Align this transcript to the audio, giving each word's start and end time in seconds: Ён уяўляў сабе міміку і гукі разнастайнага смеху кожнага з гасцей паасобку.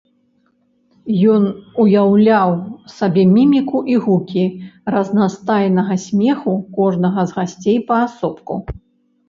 Ён 1.33 1.43
уяўляў 1.83 2.49
сабе 2.95 3.23
міміку 3.35 3.83
і 3.93 3.99
гукі 4.07 4.43
разнастайнага 4.97 6.01
смеху 6.07 6.57
кожнага 6.81 7.21
з 7.31 7.39
гасцей 7.39 7.77
паасобку. 7.93 8.53